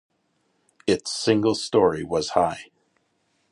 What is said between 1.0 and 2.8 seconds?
single story was high.